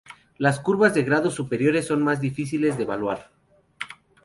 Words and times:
Las 0.39 0.59
curvas 0.59 0.95
de 0.95 1.03
grados 1.03 1.35
superiores 1.35 1.85
son 1.85 2.01
más 2.01 2.19
difíciles 2.19 2.75
de 2.75 2.81
evaluar. 2.85 3.29